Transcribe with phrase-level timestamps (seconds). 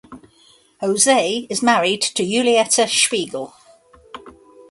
[0.79, 3.53] Jose is married to Julieta Spiegel.